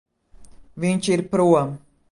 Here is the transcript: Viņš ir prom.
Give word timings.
Viņš 0.85 1.11
ir 1.17 1.27
prom. 1.37 1.79